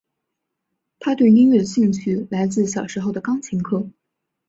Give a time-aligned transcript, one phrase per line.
[0.97, 3.87] 她对音乐的兴趣来自小时候的钢琴课。